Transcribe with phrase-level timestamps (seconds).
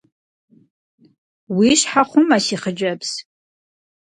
[1.57, 3.11] Уи щхьэ хъумэ, си хъыджэбз.